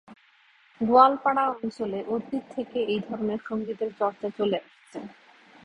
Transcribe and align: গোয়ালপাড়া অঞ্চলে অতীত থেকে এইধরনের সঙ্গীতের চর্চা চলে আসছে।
গোয়ালপাড়া 0.81 1.43
অঞ্চলে 1.53 1.99
অতীত 2.15 2.43
থেকে 2.51 2.77
এইধরনের 2.85 3.41
সঙ্গীতের 3.47 3.91
চর্চা 3.99 4.27
চলে 4.37 4.57
আসছে। 4.61 4.99